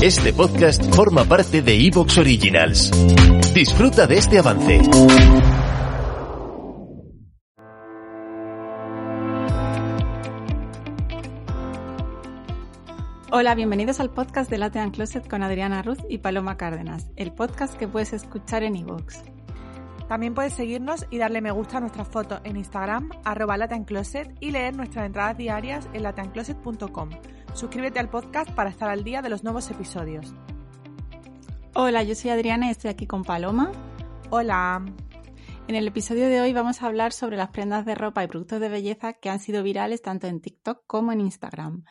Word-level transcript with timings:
Este 0.00 0.32
podcast 0.32 0.94
forma 0.94 1.24
parte 1.24 1.60
de 1.60 1.74
Evox 1.74 2.18
Originals. 2.18 2.92
Disfruta 3.52 4.06
de 4.06 4.16
este 4.16 4.38
avance. 4.38 4.80
Hola, 13.32 13.56
bienvenidos 13.56 13.98
al 13.98 14.10
podcast 14.10 14.48
de 14.48 14.58
Latean 14.58 14.92
Closet 14.92 15.28
con 15.28 15.42
Adriana 15.42 15.82
Ruz 15.82 15.98
y 16.08 16.18
Paloma 16.18 16.56
Cárdenas, 16.56 17.10
el 17.16 17.32
podcast 17.32 17.74
que 17.74 17.88
puedes 17.88 18.12
escuchar 18.12 18.62
en 18.62 18.76
iVoox. 18.76 19.16
También 20.08 20.34
puedes 20.34 20.54
seguirnos 20.54 21.06
y 21.10 21.18
darle 21.18 21.42
me 21.42 21.50
gusta 21.50 21.76
a 21.76 21.80
nuestras 21.80 22.08
fotos 22.08 22.40
en 22.44 22.56
Instagram, 22.56 23.10
arroba 23.24 23.58
lateancloset 23.58 24.34
y 24.40 24.50
leer 24.50 24.74
nuestras 24.74 25.04
entradas 25.04 25.36
diarias 25.36 25.86
en 25.92 26.02
lateancloset.com. 26.02 27.10
Suscríbete 27.52 27.98
al 27.98 28.08
podcast 28.08 28.50
para 28.52 28.70
estar 28.70 28.88
al 28.88 29.04
día 29.04 29.20
de 29.20 29.28
los 29.28 29.44
nuevos 29.44 29.70
episodios. 29.70 30.34
Hola, 31.74 32.02
yo 32.02 32.14
soy 32.14 32.30
Adriana 32.30 32.68
y 32.68 32.70
estoy 32.70 32.90
aquí 32.90 33.06
con 33.06 33.22
Paloma. 33.22 33.70
Hola. 34.30 34.82
En 35.68 35.74
el 35.74 35.86
episodio 35.86 36.28
de 36.28 36.40
hoy 36.40 36.54
vamos 36.54 36.82
a 36.82 36.86
hablar 36.86 37.12
sobre 37.12 37.36
las 37.36 37.50
prendas 37.50 37.84
de 37.84 37.94
ropa 37.94 38.24
y 38.24 38.28
productos 38.28 38.60
de 38.60 38.70
belleza 38.70 39.12
que 39.12 39.28
han 39.28 39.40
sido 39.40 39.62
virales 39.62 40.00
tanto 40.00 40.26
en 40.26 40.40
TikTok 40.40 40.84
como 40.86 41.12
en 41.12 41.20
Instagram. 41.20 41.84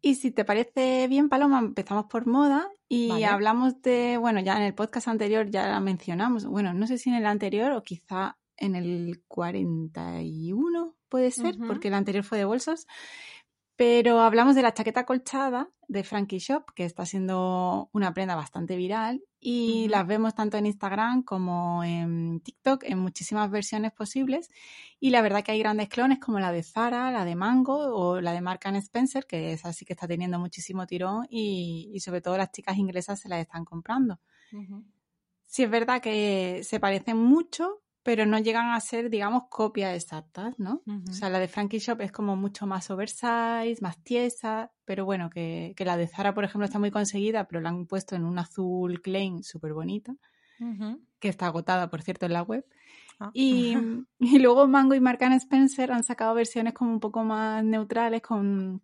Y 0.00 0.14
si 0.16 0.30
te 0.30 0.44
parece 0.44 1.06
bien, 1.08 1.28
Paloma, 1.28 1.58
empezamos 1.58 2.06
por 2.06 2.26
moda 2.26 2.68
y 2.88 3.08
Vale. 3.08 3.26
hablamos 3.26 3.82
de, 3.82 4.16
bueno, 4.18 4.40
ya 4.40 4.56
en 4.56 4.62
el 4.62 4.74
podcast 4.74 5.08
anterior 5.08 5.50
ya 5.50 5.68
la 5.68 5.80
mencionamos, 5.80 6.46
bueno, 6.46 6.72
no 6.72 6.86
sé 6.86 6.98
si 6.98 7.10
en 7.10 7.16
el 7.16 7.26
anterior 7.26 7.72
o 7.72 7.82
quizá 7.82 8.38
en 8.56 8.74
el 8.74 9.22
41 9.28 10.94
puede 11.08 11.30
ser, 11.30 11.56
porque 11.66 11.88
el 11.88 11.94
anterior 11.94 12.24
fue 12.24 12.38
de 12.38 12.44
bolsos, 12.44 12.86
pero 13.78 14.22
hablamos 14.22 14.56
de 14.56 14.62
la 14.62 14.74
chaqueta 14.74 15.06
colchada 15.06 15.70
de 15.86 16.02
Frankie 16.02 16.40
Shop, 16.40 16.64
que 16.74 16.84
está 16.84 17.06
siendo 17.06 17.88
una 17.92 18.12
prenda 18.12 18.34
bastante 18.34 18.74
viral 18.74 19.22
y 19.38 19.86
las 19.86 20.04
vemos 20.04 20.34
tanto 20.34 20.56
en 20.56 20.66
Instagram 20.66 21.22
como 21.22 21.84
en 21.84 22.40
TikTok 22.40 22.82
en 22.82 22.98
muchísimas 22.98 23.48
versiones 23.52 23.92
posibles. 23.92 24.50
Y 24.98 25.10
la 25.10 25.22
verdad 25.22 25.44
que 25.44 25.52
hay 25.52 25.60
grandes 25.60 25.88
clones 25.88 26.18
como 26.18 26.40
la 26.40 26.50
de 26.50 26.64
Zara, 26.64 27.12
la 27.12 27.24
de 27.24 27.36
Mango 27.36 27.94
o 27.94 28.20
la 28.20 28.32
de 28.32 28.40
Mark 28.40 28.62
and 28.64 28.78
Spencer, 28.78 29.26
que 29.28 29.52
es 29.52 29.64
así 29.64 29.84
que 29.84 29.92
está 29.92 30.08
teniendo 30.08 30.40
muchísimo 30.40 30.84
tirón 30.84 31.28
y, 31.30 31.92
y 31.94 32.00
sobre 32.00 32.20
todo 32.20 32.36
las 32.36 32.50
chicas 32.50 32.76
inglesas 32.78 33.20
se 33.20 33.28
las 33.28 33.38
están 33.38 33.64
comprando. 33.64 34.18
Sí 35.46 35.62
es 35.62 35.70
verdad 35.70 36.02
que 36.02 36.62
se 36.64 36.80
parecen 36.80 37.16
mucho, 37.16 37.80
pero 38.02 38.26
no 38.26 38.38
llegan 38.38 38.70
a 38.70 38.80
ser, 38.80 39.10
digamos, 39.10 39.44
copias 39.50 39.94
exactas, 39.94 40.58
¿no? 40.58 40.82
O 41.08 41.12
sea, 41.12 41.28
la 41.28 41.38
de 41.38 41.48
Frankie 41.48 41.78
Shop 41.78 42.00
es 42.00 42.12
como 42.12 42.36
mucho 42.36 42.66
más 42.66 42.90
oversize, 42.90 43.76
más 43.80 44.02
tiesa, 44.02 44.72
pero 44.84 45.04
bueno, 45.04 45.28
que, 45.30 45.74
que 45.76 45.84
la 45.84 45.96
de 45.96 46.06
Zara, 46.06 46.34
por 46.34 46.44
ejemplo, 46.44 46.64
está 46.64 46.78
muy 46.78 46.90
conseguida, 46.90 47.46
pero 47.46 47.60
la 47.60 47.68
han 47.70 47.86
puesto 47.86 48.16
en 48.16 48.24
un 48.24 48.38
azul 48.38 49.02
Klein 49.02 49.42
súper 49.42 49.74
bonita, 49.74 50.14
que 51.20 51.28
está 51.28 51.46
agotada, 51.46 51.90
por 51.90 52.02
cierto, 52.02 52.26
en 52.26 52.32
la 52.32 52.42
web. 52.42 52.64
Ah. 53.20 53.30
Y, 53.34 53.76
y 54.18 54.38
luego 54.38 54.66
Mango 54.68 54.94
y 54.94 55.00
Marc 55.00 55.22
Spencer 55.22 55.92
han 55.92 56.04
sacado 56.04 56.34
versiones 56.34 56.74
como 56.74 56.92
un 56.92 57.00
poco 57.00 57.24
más 57.24 57.62
neutrales, 57.64 58.22
con, 58.22 58.80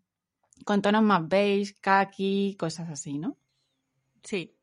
con 0.65 0.83
tonos 0.83 1.03
más 1.03 1.27
beige, 1.27 1.75
khaki, 1.81 2.57
cosas 2.59 2.91
así, 2.91 3.19
¿no? 3.19 3.37
Sí. 4.23 4.53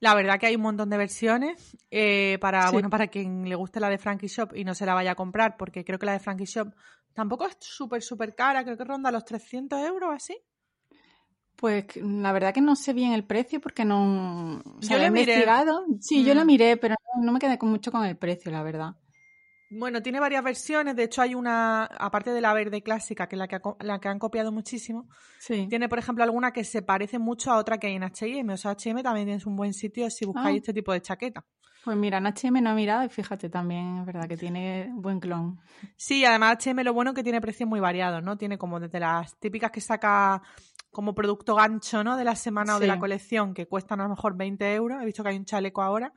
La 0.00 0.14
verdad 0.14 0.38
que 0.38 0.46
hay 0.46 0.54
un 0.56 0.62
montón 0.62 0.90
de 0.90 0.96
versiones 0.96 1.76
eh, 1.90 2.38
para, 2.40 2.66
Sí. 2.68 2.72
bueno, 2.72 2.88
para 2.90 3.08
quien 3.08 3.48
le 3.48 3.54
guste 3.56 3.80
la 3.80 3.88
de 3.90 3.98
Frankie 3.98 4.28
Shop 4.28 4.54
y 4.54 4.64
no 4.64 4.74
se 4.74 4.86
la 4.86 4.94
vaya 4.94 5.12
a 5.12 5.14
comprar, 5.16 5.56
porque 5.56 5.84
creo 5.84 5.98
que 5.98 6.06
la 6.06 6.12
de 6.12 6.20
Frankie 6.20 6.44
Shop 6.44 6.72
tampoco 7.14 7.46
es 7.46 7.56
súper, 7.60 8.00
súper 8.02 8.34
cara, 8.36 8.62
creo 8.62 8.76
que 8.76 8.84
ronda 8.84 9.10
los 9.10 9.24
300 9.24 9.80
euros 9.84 10.10
así. 10.14 10.36
Pues 11.56 11.86
la 11.96 12.30
verdad 12.30 12.54
que 12.54 12.60
no 12.60 12.76
sé 12.76 12.92
bien 12.92 13.12
el 13.12 13.24
precio 13.24 13.60
porque 13.60 13.84
no 13.84 14.58
o 14.58 14.82
sea, 14.82 14.96
Yo 14.96 15.00
lo 15.02 15.06
he 15.06 15.10
miré. 15.10 15.32
investigado. 15.32 15.84
Sí, 16.00 16.24
yo 16.24 16.32
la 16.34 16.44
Mm. 16.44 16.46
miré, 16.46 16.76
pero 16.76 16.94
no, 17.16 17.24
no 17.24 17.32
me 17.32 17.40
quedé 17.40 17.58
con 17.58 17.68
mucho 17.70 17.90
con 17.90 18.04
el 18.04 18.16
precio, 18.16 18.52
la 18.52 18.62
verdad. 18.62 18.94
Bueno, 19.70 20.00
tiene 20.02 20.18
varias 20.18 20.42
versiones, 20.42 20.96
de 20.96 21.04
hecho 21.04 21.20
hay 21.20 21.34
una, 21.34 21.84
aparte 21.84 22.30
de 22.30 22.40
la 22.40 22.54
verde 22.54 22.82
clásica, 22.82 23.28
que 23.28 23.36
es 23.36 23.38
la 23.38 23.48
que, 23.48 23.56
ha 23.56 23.60
la 23.80 23.98
que 24.00 24.08
han 24.08 24.18
copiado 24.18 24.50
muchísimo, 24.50 25.08
Sí. 25.40 25.66
tiene 25.68 25.88
por 25.90 25.98
ejemplo 25.98 26.24
alguna 26.24 26.52
que 26.52 26.64
se 26.64 26.80
parece 26.82 27.18
mucho 27.18 27.52
a 27.52 27.58
otra 27.58 27.78
que 27.78 27.88
hay 27.88 27.94
en 27.96 28.02
H&M, 28.04 28.52
o 28.52 28.56
sea, 28.56 28.70
H&M 28.72 29.02
también 29.02 29.28
es 29.28 29.44
un 29.46 29.56
buen 29.56 29.74
sitio 29.74 30.08
si 30.10 30.24
buscáis 30.24 30.54
Ah. 30.54 30.56
este 30.56 30.72
tipo 30.72 30.92
de 30.92 31.02
chaqueta. 31.02 31.44
Pues 31.84 31.96
mira, 31.96 32.18
en 32.18 32.26
H&M 32.26 32.60
no 32.60 32.70
he 32.70 32.74
mirado 32.74 33.04
y 33.04 33.08
fíjate 33.08 33.48
también, 33.50 33.98
es 33.98 34.06
verdad 34.06 34.26
que 34.28 34.36
tiene 34.36 34.90
buen 34.94 35.20
clon. 35.20 35.58
Sí, 35.96 36.24
además 36.24 36.52
H&M 36.56 36.82
lo 36.82 36.92
bueno 36.94 37.10
es 37.10 37.14
que 37.16 37.22
tiene 37.22 37.40
precios 37.40 37.68
muy 37.68 37.78
variados, 37.80 38.22
¿no? 38.22 38.36
Tiene 38.36 38.58
como 38.58 38.80
desde 38.80 39.00
las 39.00 39.38
típicas 39.38 39.70
que 39.70 39.80
saca 39.80 40.42
como 40.90 41.14
producto 41.14 41.54
gancho, 41.54 42.02
¿no? 42.02 42.16
De 42.16 42.24
la 42.24 42.34
semana 42.34 42.76
o 42.76 42.80
de 42.80 42.86
la 42.86 42.98
colección, 42.98 43.52
que 43.54 43.66
cuestan 43.66 44.00
a 44.00 44.04
lo 44.04 44.10
mejor 44.10 44.34
20 44.36 44.74
euros. 44.74 45.00
He 45.02 45.04
visto 45.06 45.22
que 45.22 45.28
hay 45.28 45.36
un 45.36 45.44
chaleco 45.44 45.82
ahora 45.82 46.12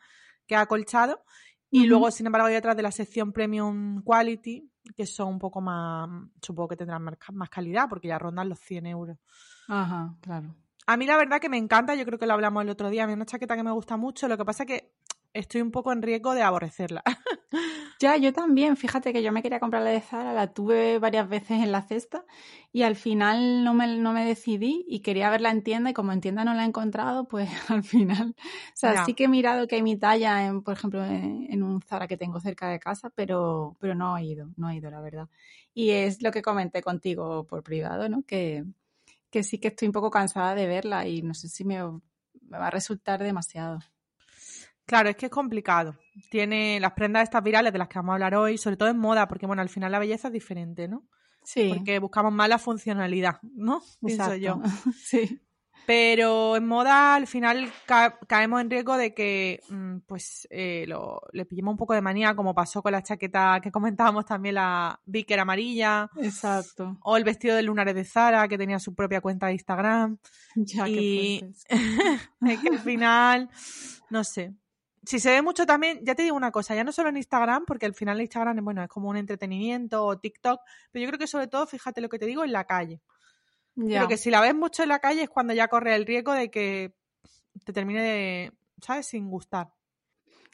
que 0.47 0.55
ha 0.55 0.61
acolchado. 0.61 1.23
Y 1.71 1.85
luego, 1.87 2.11
sin 2.11 2.25
embargo, 2.25 2.47
hay 2.47 2.55
otras 2.57 2.75
de 2.75 2.83
la 2.83 2.91
sección 2.91 3.31
Premium 3.31 4.03
Quality, 4.03 4.69
que 4.95 5.05
son 5.05 5.29
un 5.29 5.39
poco 5.39 5.61
más, 5.61 6.09
supongo 6.41 6.67
que 6.69 6.75
tendrán 6.75 7.01
más 7.01 7.17
ca- 7.17 7.31
más 7.31 7.49
calidad, 7.49 7.87
porque 7.89 8.09
ya 8.09 8.19
rondan 8.19 8.49
los 8.49 8.59
100 8.59 8.85
euros. 8.85 9.17
Ajá, 9.67 10.15
claro. 10.21 10.53
A 10.87 10.97
mí 10.97 11.05
la 11.05 11.15
verdad 11.15 11.39
que 11.39 11.47
me 11.49 11.57
encanta, 11.57 11.95
yo 11.95 12.05
creo 12.05 12.19
que 12.19 12.25
lo 12.27 12.33
hablamos 12.33 12.63
el 12.63 12.69
otro 12.69 12.89
día, 12.89 13.03
a 13.03 13.07
mí 13.07 13.13
es 13.13 13.15
una 13.15 13.25
chaqueta 13.25 13.55
que 13.55 13.63
me 13.63 13.71
gusta 13.71 13.95
mucho, 13.97 14.27
lo 14.27 14.37
que 14.37 14.43
pasa 14.45 14.63
es 14.63 14.67
que 14.67 14.93
estoy 15.33 15.61
un 15.61 15.71
poco 15.71 15.91
en 15.91 16.01
riesgo 16.01 16.33
de 16.33 16.43
aborrecerla. 16.43 17.03
Ya, 17.99 18.17
yo 18.17 18.33
también, 18.33 18.77
fíjate 18.77 19.13
que 19.13 19.21
yo 19.21 19.31
me 19.31 19.43
quería 19.43 19.59
comprar 19.59 19.83
la 19.83 19.91
de 19.91 20.01
Zara, 20.01 20.33
la 20.33 20.51
tuve 20.53 20.97
varias 20.97 21.29
veces 21.29 21.61
en 21.61 21.71
la 21.71 21.83
cesta 21.83 22.25
y 22.71 22.81
al 22.81 22.95
final 22.95 23.63
no 23.63 23.75
me, 23.75 23.85
no 23.99 24.11
me 24.11 24.25
decidí 24.25 24.83
y 24.87 25.01
quería 25.01 25.29
verla 25.29 25.51
en 25.51 25.61
tienda 25.61 25.91
y 25.91 25.93
como 25.93 26.11
en 26.11 26.19
tienda 26.19 26.43
no 26.43 26.55
la 26.55 26.63
he 26.63 26.65
encontrado, 26.67 27.27
pues 27.27 27.47
al 27.69 27.83
final, 27.83 28.35
o 28.39 28.43
sea, 28.73 28.97
Ya. 28.97 28.97
sí 28.97 29.13
que 29.13 29.25
he 29.25 29.27
mirado 29.27 29.67
que 29.67 29.75
hay 29.75 29.83
mi 29.83 29.97
talla, 29.97 30.47
en, 30.47 30.63
por 30.63 30.73
ejemplo, 30.73 31.05
en, 31.05 31.45
en 31.51 31.61
un 31.61 31.79
Zara 31.83 32.07
que 32.07 32.17
tengo 32.17 32.39
cerca 32.39 32.69
de 32.69 32.79
casa, 32.79 33.11
pero, 33.11 33.77
pero 33.79 33.93
no 33.93 34.17
he 34.17 34.23
ido, 34.25 34.49
no 34.57 34.69
he 34.71 34.77
ido, 34.77 34.89
la 34.89 34.99
verdad. 35.01 35.29
Y 35.75 35.91
es 35.91 36.23
lo 36.23 36.31
que 36.31 36.41
comenté 36.41 36.81
contigo 36.81 37.45
por 37.45 37.61
privado, 37.61 38.09
¿no? 38.09 38.23
Que, 38.23 38.65
que 39.31 39.43
sí 39.43 39.59
que 39.59 39.69
estoy 39.69 39.87
un 39.89 39.93
poco 39.93 40.11
cansada 40.11 40.55
de 40.55 40.67
verla 40.67 41.07
y 41.07 41.21
no 41.23 41.33
sé 41.35 41.49
si 41.49 41.65
me, 41.65 41.83
me 41.83 42.57
va 42.59 42.67
a 42.67 42.71
resultar 42.71 43.23
demasiado. 43.23 43.79
Claro, 44.85 45.09
es 45.09 45.15
que 45.15 45.27
es 45.27 45.31
complicado. 45.31 45.95
Tiene 46.29 46.79
las 46.79 46.91
prendas 46.93 47.23
estas 47.23 47.43
virales 47.43 47.71
de 47.71 47.79
las 47.79 47.87
que 47.87 47.99
vamos 47.99 48.11
a 48.11 48.15
hablar 48.15 48.35
hoy, 48.35 48.57
sobre 48.57 48.77
todo 48.77 48.89
en 48.89 48.97
moda, 48.97 49.27
porque 49.27 49.45
bueno, 49.45 49.61
al 49.61 49.69
final 49.69 49.91
la 49.91 49.99
belleza 49.99 50.27
es 50.27 50.33
diferente, 50.33 50.87
¿no? 50.87 51.07
Sí, 51.43 51.71
Porque 51.75 51.97
buscamos 51.99 52.31
más 52.33 52.47
la 52.49 52.59
funcionalidad, 52.59 53.39
¿no? 53.41 53.81
Pienso 53.99 54.31
exacto. 54.33 54.35
yo. 54.37 54.61
Sí. 54.95 55.41
Pero 55.87 56.55
en 56.55 56.67
moda 56.67 57.15
al 57.15 57.25
final 57.25 57.67
ca- 57.87 58.19
caemos 58.27 58.61
en 58.61 58.69
riesgo 58.69 58.95
de 58.97 59.15
que 59.15 59.61
mm, 59.67 59.97
pues 60.05 60.47
eh, 60.51 60.85
lo, 60.87 61.21
le 61.33 61.45
pillemos 61.45 61.71
un 61.71 61.77
poco 61.77 61.95
de 61.95 62.01
manía, 62.01 62.35
como 62.35 62.53
pasó 62.53 62.83
con 62.83 62.91
la 62.91 63.01
chaqueta 63.01 63.59
que 63.63 63.71
comentábamos 63.71 64.25
también, 64.25 64.55
la 64.55 65.01
Vicker 65.05 65.39
amarilla, 65.39 66.07
Exacto. 66.21 66.99
o 67.01 67.17
el 67.17 67.23
vestido 67.23 67.55
de 67.55 67.63
lunares 67.63 67.95
de 67.95 68.05
Zara, 68.05 68.47
que 68.47 68.59
tenía 68.59 68.77
su 68.77 68.93
propia 68.93 69.21
cuenta 69.21 69.47
de 69.47 69.53
Instagram. 69.53 70.19
Ya, 70.55 70.87
Y- 70.87 71.41
que 71.69 72.69
al 72.69 72.79
final, 72.79 73.49
no 74.11 74.23
sé. 74.23 74.53
Si 75.03 75.19
se 75.19 75.31
ve 75.31 75.41
mucho 75.41 75.65
también, 75.65 75.99
ya 76.03 76.13
te 76.13 76.23
digo 76.23 76.35
una 76.35 76.51
cosa, 76.51 76.75
ya 76.75 76.83
no 76.83 76.91
solo 76.91 77.09
en 77.09 77.17
Instagram, 77.17 77.65
porque 77.65 77.87
al 77.87 77.95
final 77.95 78.21
Instagram 78.21 78.63
bueno, 78.63 78.83
es 78.83 78.89
como 78.89 79.09
un 79.09 79.17
entretenimiento 79.17 80.05
o 80.05 80.19
TikTok, 80.19 80.61
pero 80.91 81.03
yo 81.03 81.07
creo 81.09 81.19
que 81.19 81.27
sobre 81.27 81.47
todo, 81.47 81.65
fíjate 81.65 82.01
lo 82.01 82.09
que 82.09 82.19
te 82.19 82.27
digo, 82.27 82.43
en 82.43 82.51
la 82.51 82.65
calle. 82.65 83.01
Ya. 83.75 84.07
Que 84.07 84.17
si 84.17 84.29
la 84.29 84.41
ves 84.41 84.53
mucho 84.53 84.83
en 84.83 84.89
la 84.89 84.99
calle 84.99 85.23
es 85.23 85.29
cuando 85.29 85.53
ya 85.53 85.67
corre 85.67 85.95
el 85.95 86.05
riesgo 86.05 86.33
de 86.33 86.51
que 86.51 86.93
te 87.65 87.73
termine 87.73 88.01
de, 88.01 88.53
¿sabes? 88.81 89.07
Sin 89.07 89.29
gustar. 89.29 89.73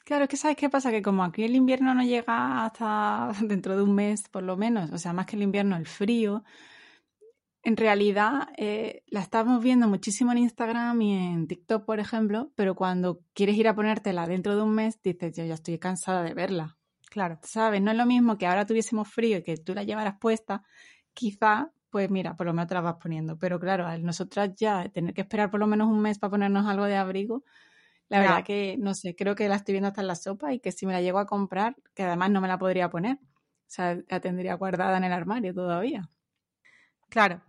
Claro, 0.04 0.24
es 0.24 0.30
que 0.30 0.36
¿sabes 0.38 0.56
qué 0.56 0.70
pasa? 0.70 0.90
Que 0.90 1.02
como 1.02 1.22
aquí 1.22 1.44
el 1.44 1.54
invierno 1.54 1.94
no 1.94 2.02
llega 2.02 2.64
hasta 2.64 3.30
dentro 3.42 3.76
de 3.76 3.82
un 3.82 3.94
mes, 3.94 4.28
por 4.30 4.42
lo 4.42 4.56
menos, 4.56 4.90
o 4.90 4.98
sea, 4.98 5.12
más 5.12 5.26
que 5.26 5.36
el 5.36 5.42
invierno, 5.42 5.76
el 5.76 5.86
frío, 5.86 6.44
en 7.68 7.76
realidad 7.76 8.48
eh, 8.56 9.02
la 9.08 9.20
estamos 9.20 9.62
viendo 9.62 9.88
muchísimo 9.88 10.32
en 10.32 10.38
Instagram 10.38 11.02
y 11.02 11.12
en 11.12 11.46
TikTok, 11.46 11.84
por 11.84 12.00
ejemplo, 12.00 12.50
pero 12.54 12.74
cuando 12.74 13.20
quieres 13.34 13.56
ir 13.56 13.68
a 13.68 13.74
ponértela 13.74 14.26
dentro 14.26 14.56
de 14.56 14.62
un 14.62 14.74
mes, 14.74 15.02
dices, 15.02 15.36
yo 15.36 15.44
ya 15.44 15.52
estoy 15.52 15.78
cansada 15.78 16.22
de 16.22 16.32
verla. 16.32 16.78
Claro. 17.10 17.38
¿Sabes? 17.42 17.82
No 17.82 17.90
es 17.90 17.96
lo 17.98 18.06
mismo 18.06 18.38
que 18.38 18.46
ahora 18.46 18.64
tuviésemos 18.64 19.08
frío 19.08 19.36
y 19.36 19.42
que 19.42 19.58
tú 19.58 19.74
la 19.74 19.82
llevaras 19.82 20.14
puesta, 20.18 20.62
quizá, 21.12 21.70
pues 21.90 22.10
mira, 22.10 22.36
por 22.38 22.46
lo 22.46 22.54
menos 22.54 22.68
te 22.68 22.74
la 22.74 22.80
vas 22.80 22.96
poniendo. 23.02 23.38
Pero 23.38 23.60
claro, 23.60 23.86
al 23.86 24.02
nosotras 24.02 24.54
ya 24.56 24.88
tener 24.88 25.12
que 25.12 25.20
esperar 25.20 25.50
por 25.50 25.60
lo 25.60 25.66
menos 25.66 25.88
un 25.88 26.00
mes 26.00 26.18
para 26.18 26.30
ponernos 26.30 26.66
algo 26.66 26.84
de 26.84 26.96
abrigo, 26.96 27.44
la 28.08 28.20
verdad 28.20 28.44
que, 28.44 28.76
no 28.78 28.94
sé, 28.94 29.14
creo 29.14 29.34
que 29.34 29.46
la 29.46 29.56
estoy 29.56 29.74
viendo 29.74 29.88
hasta 29.88 30.00
en 30.00 30.06
la 30.06 30.14
sopa 30.14 30.54
y 30.54 30.60
que 30.60 30.72
si 30.72 30.86
me 30.86 30.94
la 30.94 31.02
llego 31.02 31.18
a 31.18 31.26
comprar, 31.26 31.76
que 31.94 32.04
además 32.04 32.30
no 32.30 32.40
me 32.40 32.48
la 32.48 32.56
podría 32.56 32.88
poner. 32.88 33.18
O 33.20 33.70
sea, 33.70 33.98
la 34.08 34.20
tendría 34.20 34.54
guardada 34.54 34.96
en 34.96 35.04
el 35.04 35.12
armario 35.12 35.52
todavía. 35.52 36.08
Claro. 37.10 37.42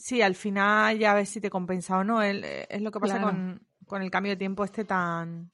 Sí, 0.00 0.22
al 0.22 0.34
final 0.34 0.98
ya 0.98 1.12
ves 1.14 1.28
si 1.28 1.40
te 1.40 1.50
compensa 1.50 1.98
o 1.98 2.04
no. 2.04 2.22
El- 2.22 2.44
Es 2.44 2.80
lo 2.80 2.90
que 2.90 3.00
pasa 3.00 3.18
Claro. 3.18 3.28
con, 3.28 3.66
con 3.86 4.02
el 4.02 4.10
cambio 4.10 4.32
de 4.32 4.36
tiempo 4.36 4.64
este 4.64 4.84
tan, 4.84 5.50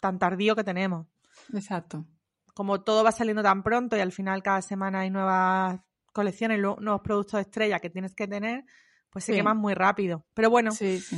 tan 0.00 0.18
tardío 0.18 0.56
que 0.56 0.64
tenemos. 0.64 1.06
Exacto. 1.52 2.06
Como 2.54 2.80
todo 2.82 3.04
va 3.04 3.12
saliendo 3.12 3.42
tan 3.42 3.62
pronto 3.62 3.96
y 3.96 4.00
al 4.00 4.12
final 4.12 4.42
cada 4.42 4.62
semana 4.62 5.00
hay 5.00 5.10
nuevas 5.10 5.80
colecciones, 6.12 6.58
nuevos 6.58 7.00
productos 7.02 7.40
estrella 7.40 7.78
que 7.78 7.90
tienes 7.90 8.14
que 8.14 8.26
tener, 8.26 8.64
pues 9.10 9.24
se 9.24 9.32
Sí. 9.32 9.38
queman 9.38 9.56
muy 9.58 9.74
rápido. 9.74 10.24
Pero 10.34 10.50
bueno, 10.50 10.70
Sí, 10.72 10.98
sí. 11.00 11.16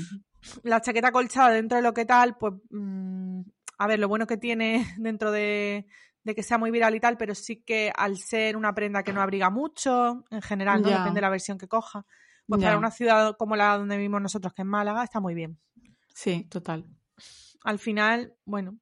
la 0.65 0.81
chaqueta 0.81 1.13
colchada 1.13 1.51
dentro 1.51 1.77
de 1.77 1.83
lo 1.83 1.95
que 1.95 2.05
tal, 2.05 2.37
pues, 2.37 2.55
mm, 2.71 3.41
a 3.79 3.87
ver, 3.87 3.99
lo 4.01 4.09
bueno 4.09 4.27
que 4.27 4.37
tiene 4.37 4.85
dentro 5.01 5.31
de, 5.31 5.87
de, 6.25 6.35
que 6.35 6.43
sea 6.43 6.59
muy 6.59 6.71
viral 6.71 6.95
y 6.95 7.01
tal, 7.01 7.17
pero 7.17 7.35
sí 7.35 7.63
que 7.63 7.93
al 7.97 8.19
ser 8.19 8.57
una 8.57 8.75
prenda 8.75 9.03
que 9.03 9.13
no 9.13 9.23
abriga 9.23 9.51
mucho, 9.51 10.25
en 10.31 10.43
general, 10.43 10.83
no 10.83 10.89
depende 10.89 11.15
de 11.15 11.21
la 11.23 11.31
versión 11.31 11.59
que 11.59 11.69
coja, 11.69 12.05
pues 12.47 12.63
para 12.63 12.79
una 12.79 12.91
ciudad 12.91 13.37
como 13.37 13.57
la 13.57 13.77
donde 13.77 13.97
vivimos 13.97 14.21
nosotros, 14.21 14.53
que 14.53 14.63
es 14.63 14.69
Málaga, 14.69 15.05
está 15.05 15.21
muy 15.21 15.35
bien. 15.35 15.59
Sí, 16.15 16.45
total. 16.51 16.87
Al 17.65 17.79
final, 17.79 18.35
bueno, 18.45 18.79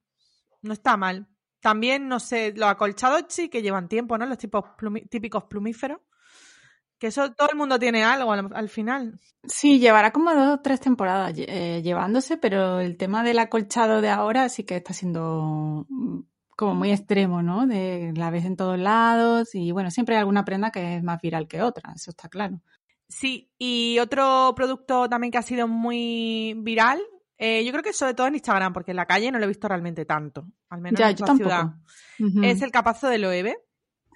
no 0.62 0.72
está 0.72 0.96
mal. 0.96 1.28
También, 1.60 2.08
no 2.08 2.20
sé, 2.20 2.52
los 2.56 2.68
acolchados 2.68 3.24
sí 3.28 3.48
que 3.48 3.62
llevan 3.62 3.88
tiempo, 3.88 4.16
¿no? 4.16 4.26
Los 4.26 4.38
tipos 4.38 4.64
típicos 5.10 5.44
plumíferos. 5.44 6.00
Que 6.98 7.06
eso 7.06 7.32
todo 7.32 7.48
el 7.50 7.56
mundo 7.56 7.78
tiene 7.78 8.04
algo 8.04 8.32
al, 8.32 8.68
final. 8.68 9.18
Sí, 9.44 9.78
llevará 9.78 10.12
como 10.12 10.34
dos 10.34 10.58
o 10.58 10.60
tres 10.60 10.80
temporadas 10.80 11.32
eh, 11.34 11.80
llevándose, 11.82 12.36
pero 12.36 12.78
el 12.80 12.98
tema 12.98 13.22
del 13.22 13.38
acolchado 13.38 14.02
de 14.02 14.10
ahora 14.10 14.50
sí 14.50 14.64
que 14.64 14.76
está 14.76 14.92
siendo 14.92 15.86
mm, 15.88 16.20
como 16.56 16.74
muy 16.74 16.92
extremo, 16.92 17.42
¿no? 17.42 17.66
De 17.66 18.12
la 18.14 18.28
ves 18.28 18.44
en 18.44 18.54
todos 18.54 18.78
lados 18.78 19.54
y 19.54 19.72
bueno, 19.72 19.90
siempre 19.90 20.16
hay 20.16 20.20
alguna 20.20 20.44
prenda 20.44 20.70
que 20.70 20.96
es 20.96 21.02
más 21.02 21.18
viral 21.22 21.48
que 21.48 21.62
otra, 21.62 21.94
eso 21.96 22.10
está 22.10 22.28
claro. 22.28 22.60
Sí, 23.10 23.50
y 23.58 23.98
otro 23.98 24.52
producto 24.54 25.08
también 25.08 25.32
que 25.32 25.38
ha 25.38 25.42
sido 25.42 25.66
muy 25.66 26.54
viral, 26.58 27.00
eh, 27.36 27.64
yo 27.64 27.72
creo 27.72 27.82
que 27.82 27.92
sobre 27.92 28.14
todo 28.14 28.28
en 28.28 28.34
Instagram, 28.34 28.72
porque 28.72 28.92
en 28.92 28.96
la 28.96 29.06
calle 29.06 29.32
no 29.32 29.38
lo 29.38 29.44
he 29.44 29.48
visto 29.48 29.66
realmente 29.66 30.04
tanto, 30.04 30.46
al 30.68 30.80
menos 30.80 31.00
en 31.00 31.08
esta 31.08 31.34
ciudad. 31.34 31.66
Es 32.42 32.62
el 32.62 32.70
capazo 32.70 33.08
de 33.08 33.18
Loewe, 33.18 33.56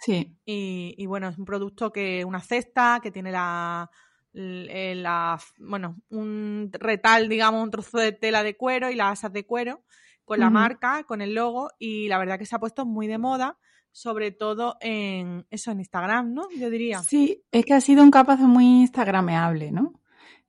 Sí. 0.00 0.36
Y, 0.44 1.06
bueno, 1.06 1.28
es 1.28 1.38
un 1.38 1.44
producto 1.44 1.90
que, 1.90 2.24
una 2.24 2.40
cesta 2.40 3.00
que 3.02 3.10
tiene 3.10 3.32
la, 3.32 3.90
la, 4.32 5.40
bueno, 5.58 6.02
un 6.10 6.70
retal, 6.72 7.28
digamos, 7.28 7.62
un 7.62 7.70
trozo 7.70 7.98
de 7.98 8.12
tela 8.12 8.42
de 8.42 8.56
cuero 8.56 8.90
y 8.90 8.96
las 8.96 9.18
asas 9.18 9.32
de 9.32 9.46
cuero 9.46 9.82
con 10.24 10.40
la 10.40 10.50
marca, 10.50 11.04
con 11.04 11.20
el 11.20 11.34
logo 11.34 11.70
y 11.78 12.08
la 12.08 12.18
verdad 12.18 12.38
que 12.38 12.46
se 12.46 12.56
ha 12.56 12.58
puesto 12.58 12.86
muy 12.86 13.06
de 13.06 13.18
moda, 13.18 13.58
sobre 13.92 14.32
todo 14.32 14.76
en 14.80 15.46
eso, 15.50 15.70
en 15.70 15.80
Instagram, 15.80 16.34
¿no? 16.34 16.48
Yo 16.58 16.70
diría. 16.70 17.00
Sí, 17.02 17.44
es 17.52 17.64
que 17.64 17.74
ha 17.74 17.80
sido 17.80 18.02
un 18.02 18.10
capazo 18.10 18.48
muy 18.48 18.64
instagrameable, 18.64 19.70
¿no? 19.70 19.92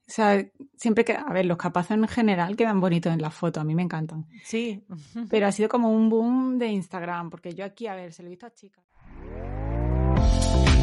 O 0.08 0.12
sea, 0.12 0.44
siempre 0.76 1.04
que, 1.04 1.14
a 1.14 1.32
ver, 1.32 1.46
los 1.46 1.56
capazos 1.56 1.92
en 1.92 2.06
general 2.06 2.56
quedan 2.56 2.80
bonitos 2.80 3.12
en 3.12 3.20
la 3.20 3.30
foto, 3.30 3.60
a 3.60 3.64
mí 3.64 3.74
me 3.74 3.82
encantan. 3.82 4.26
Sí. 4.44 4.84
Pero 5.30 5.48
ha 5.48 5.52
sido 5.52 5.68
como 5.68 5.90
un 5.90 6.08
boom 6.08 6.58
de 6.58 6.68
Instagram, 6.68 7.28
porque 7.28 7.54
yo 7.54 7.64
aquí, 7.64 7.88
a 7.88 7.94
ver, 7.94 8.12
se 8.12 8.22
lo 8.22 8.28
he 8.28 8.30
visto 8.30 8.46
a 8.46 8.54
chicas. 8.54 8.84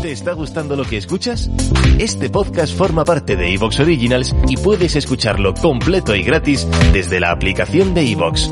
¿Te 0.02 0.12
está 0.12 0.34
gustando 0.34 0.76
lo 0.76 0.84
que 0.84 0.98
escuchas? 0.98 1.50
Este 1.98 2.30
podcast 2.30 2.78
forma 2.78 3.06
parte 3.06 3.38
de 3.38 3.54
Evox 3.54 3.80
Originals 3.80 4.36
y 4.50 4.58
puedes 4.58 4.98
escucharlo 4.98 5.54
completo 5.54 6.14
y 6.14 6.24
gratis 6.24 6.68
desde 6.92 7.22
la 7.22 7.32
aplicación 7.32 7.94
de 7.94 8.12
Evox. 8.12 8.52